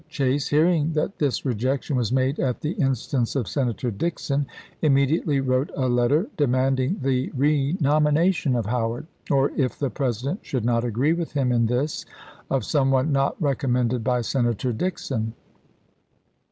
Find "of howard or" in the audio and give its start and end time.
8.55-9.51